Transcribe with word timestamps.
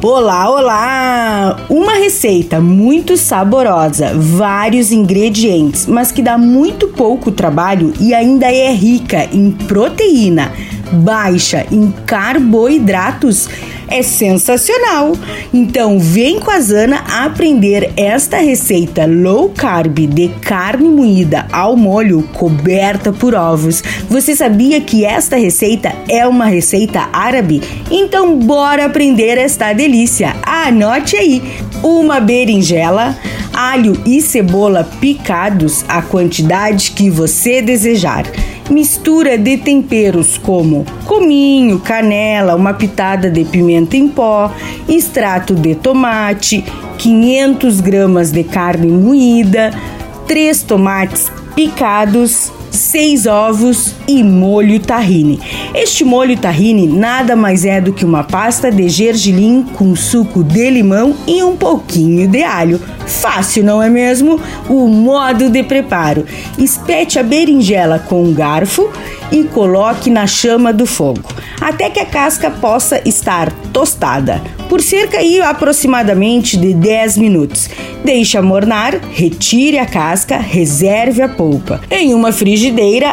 Olá, 0.00 0.48
olá! 0.48 1.66
Uma 1.68 1.94
receita 1.94 2.60
muito 2.60 3.16
saborosa, 3.16 4.12
vários 4.14 4.92
ingredientes, 4.92 5.86
mas 5.86 6.12
que 6.12 6.22
dá 6.22 6.38
muito 6.38 6.86
pouco 6.86 7.32
trabalho 7.32 7.92
e 8.00 8.14
ainda 8.14 8.46
é 8.46 8.70
rica 8.70 9.28
em 9.32 9.50
proteína, 9.50 10.52
baixa 10.92 11.66
em 11.70 11.92
carboidratos 12.06 13.48
é 13.90 14.02
sensacional. 14.02 15.12
Então 15.52 15.98
vem 15.98 16.38
com 16.38 16.50
a 16.50 16.60
Zana 16.60 16.98
aprender 17.24 17.92
esta 17.96 18.38
receita 18.38 19.06
low 19.06 19.50
carb 19.50 20.06
de 20.06 20.28
carne 20.40 20.88
moída 20.88 21.46
ao 21.50 21.76
molho 21.76 22.22
coberta 22.34 23.12
por 23.12 23.34
ovos. 23.34 23.82
Você 24.08 24.36
sabia 24.36 24.80
que 24.80 25.04
esta 25.04 25.36
receita 25.36 25.92
é 26.08 26.26
uma 26.26 26.46
receita 26.46 27.08
árabe? 27.12 27.62
Então 27.90 28.38
bora 28.38 28.84
aprender 28.84 29.38
esta 29.38 29.72
delícia. 29.72 30.36
Anote 30.42 31.16
aí: 31.16 31.42
uma 31.82 32.20
berinjela, 32.20 33.16
alho 33.58 34.00
e 34.06 34.20
cebola 34.20 34.88
picados 35.00 35.84
a 35.88 36.00
quantidade 36.00 36.92
que 36.92 37.10
você 37.10 37.60
desejar. 37.60 38.24
Mistura 38.70 39.36
de 39.36 39.56
temperos 39.56 40.38
como 40.38 40.86
cominho, 41.04 41.80
canela, 41.80 42.54
uma 42.54 42.72
pitada 42.72 43.28
de 43.28 43.44
pimenta 43.44 43.96
em 43.96 44.06
pó, 44.06 44.52
extrato 44.88 45.54
de 45.54 45.74
tomate, 45.74 46.64
500 46.98 47.80
gramas 47.80 48.30
de 48.30 48.44
carne 48.44 48.86
moída, 48.86 49.72
3 50.28 50.62
tomates 50.62 51.32
picados, 51.56 52.52
seis 52.70 53.26
ovos 53.26 53.94
e 54.06 54.22
molho 54.22 54.80
tahine. 54.80 55.40
Este 55.74 56.04
molho 56.04 56.36
tahine 56.36 56.86
nada 56.86 57.34
mais 57.36 57.64
é 57.64 57.80
do 57.80 57.92
que 57.92 58.04
uma 58.04 58.24
pasta 58.24 58.70
de 58.70 58.88
gergelim 58.88 59.62
com 59.74 59.94
suco 59.94 60.42
de 60.42 60.70
limão 60.70 61.14
e 61.26 61.42
um 61.42 61.56
pouquinho 61.56 62.28
de 62.28 62.42
alho. 62.42 62.80
Fácil, 63.06 63.64
não 63.64 63.82
é 63.82 63.88
mesmo? 63.88 64.40
O 64.68 64.86
modo 64.86 65.48
de 65.48 65.62
preparo: 65.62 66.26
espete 66.58 67.18
a 67.18 67.22
berinjela 67.22 67.98
com 67.98 68.22
um 68.22 68.32
garfo 68.32 68.90
e 69.30 69.44
coloque 69.44 70.10
na 70.10 70.26
chama 70.26 70.72
do 70.72 70.86
fogo, 70.86 71.22
até 71.60 71.90
que 71.90 72.00
a 72.00 72.06
casca 72.06 72.50
possa 72.50 73.00
estar 73.06 73.52
tostada, 73.72 74.42
por 74.68 74.80
cerca 74.80 75.18
aí 75.18 75.40
aproximadamente 75.40 76.56
de 76.56 76.74
10 76.74 77.18
minutos. 77.18 77.68
Deixe 78.04 78.38
amornar, 78.38 78.98
retire 79.12 79.78
a 79.78 79.86
casca, 79.86 80.38
reserve 80.38 81.20
a 81.22 81.28
polpa. 81.28 81.80
Em 81.90 82.14
uma 82.14 82.32
frigideira, 82.32 82.57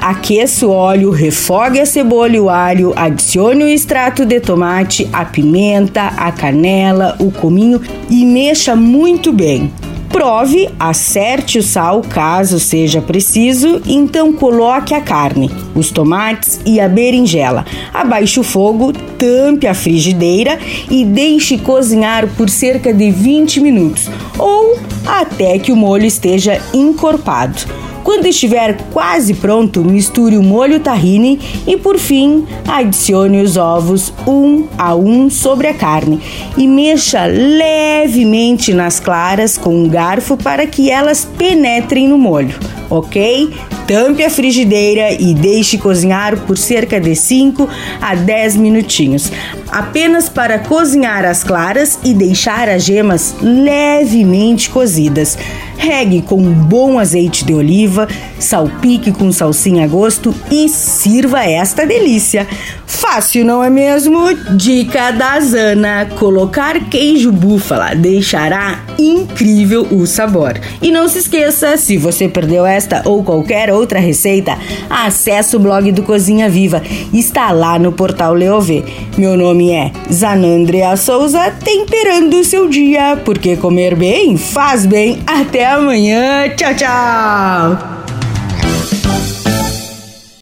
aqueça 0.00 0.66
o 0.66 0.70
óleo, 0.70 1.10
refogue 1.10 1.80
a 1.80 1.86
cebola 1.86 2.36
e 2.36 2.40
o 2.40 2.50
alho, 2.50 2.92
adicione 2.94 3.64
o 3.64 3.68
extrato 3.68 4.26
de 4.26 4.40
tomate, 4.40 5.08
a 5.12 5.24
pimenta, 5.24 6.02
a 6.16 6.30
canela, 6.30 7.16
o 7.18 7.30
cominho 7.30 7.80
e 8.10 8.24
mexa 8.24 8.76
muito 8.76 9.32
bem. 9.32 9.70
Prove, 10.10 10.68
acerte 10.78 11.58
o 11.58 11.62
sal 11.62 12.02
caso 12.02 12.58
seja 12.58 13.00
preciso, 13.00 13.80
então 13.86 14.32
coloque 14.32 14.92
a 14.92 15.00
carne, 15.00 15.48
os 15.74 15.90
tomates 15.90 16.60
e 16.66 16.80
a 16.80 16.88
berinjela. 16.88 17.64
Abaixe 17.94 18.40
o 18.40 18.42
fogo, 18.42 18.92
tampe 19.16 19.66
a 19.68 19.74
frigideira 19.74 20.58
e 20.90 21.04
deixe 21.04 21.56
cozinhar 21.58 22.26
por 22.36 22.50
cerca 22.50 22.92
de 22.92 23.10
20 23.10 23.60
minutos 23.60 24.10
ou 24.36 24.76
até 25.06 25.58
que 25.58 25.70
o 25.70 25.76
molho 25.76 26.04
esteja 26.04 26.60
encorpado. 26.74 27.89
Quando 28.02 28.26
estiver 28.26 28.76
quase 28.92 29.34
pronto, 29.34 29.84
misture 29.84 30.36
o 30.36 30.42
molho 30.42 30.80
tahine 30.80 31.38
e 31.66 31.76
por 31.76 31.98
fim 31.98 32.46
adicione 32.66 33.42
os 33.42 33.56
ovos 33.56 34.12
um 34.26 34.66
a 34.78 34.94
um 34.94 35.28
sobre 35.28 35.68
a 35.68 35.74
carne 35.74 36.20
e 36.56 36.66
mexa 36.66 37.26
levemente 37.26 38.72
nas 38.72 38.98
claras 38.98 39.58
com 39.58 39.74
um 39.74 39.88
garfo 39.88 40.36
para 40.36 40.66
que 40.66 40.90
elas 40.90 41.24
penetrem 41.36 42.08
no 42.08 42.16
molho, 42.16 42.58
ok? 42.88 43.50
Tampe 43.86 44.22
a 44.22 44.30
frigideira 44.30 45.12
e 45.12 45.34
deixe 45.34 45.76
cozinhar 45.76 46.36
por 46.46 46.56
cerca 46.56 47.00
de 47.00 47.14
5 47.14 47.68
a 48.00 48.14
10 48.14 48.56
minutinhos, 48.56 49.30
apenas 49.72 50.28
para 50.28 50.58
cozinhar 50.58 51.24
as 51.24 51.42
claras 51.42 51.98
e 52.04 52.12
deixar 52.12 52.68
as 52.68 52.84
gemas 52.84 53.34
levemente 53.40 54.70
cozidas. 54.70 55.36
Regue 55.76 56.20
com 56.20 56.36
um 56.36 56.52
bom 56.52 56.98
azeite 56.98 57.44
de 57.44 57.54
oliva, 57.54 58.06
salpique 58.38 59.12
com 59.12 59.32
salsinha 59.32 59.84
a 59.84 59.88
gosto 59.88 60.34
e 60.50 60.68
sirva 60.68 61.42
esta 61.42 61.86
delícia. 61.86 62.46
Fácil, 62.86 63.46
não 63.46 63.64
é 63.64 63.70
mesmo? 63.70 64.34
Dica 64.56 65.10
da 65.10 65.40
Zana: 65.40 66.06
colocar 66.18 66.78
queijo 66.90 67.32
búfala 67.32 67.94
deixará 67.94 68.84
incrível 68.98 69.86
o 69.90 70.06
sabor. 70.06 70.60
E 70.82 70.90
não 70.90 71.08
se 71.08 71.20
esqueça, 71.20 71.78
se 71.78 71.96
você 71.96 72.28
perdeu 72.28 72.66
esta 72.66 73.02
ou 73.06 73.24
qualquer 73.24 73.72
outra 73.72 73.98
receita, 73.98 74.58
acesse 74.90 75.56
o 75.56 75.60
blog 75.60 75.90
do 75.92 76.02
Cozinha 76.02 76.50
Viva. 76.50 76.82
Está 77.12 77.52
lá 77.52 77.78
no 77.78 77.90
portal 77.90 78.34
Leovê. 78.34 78.84
Meu 79.16 79.34
nome 79.60 79.72
é 79.72 79.92
Zanandrea 80.10 80.96
Souza, 80.96 81.50
temperando 81.62 82.34
o 82.34 82.44
seu 82.44 82.68
dia, 82.68 83.20
porque 83.24 83.56
comer 83.56 83.94
bem 83.94 84.36
faz 84.36 84.86
bem. 84.86 85.18
Até 85.26 85.66
amanhã. 85.66 86.48
Tchau, 86.56 86.74
tchau. 86.74 87.99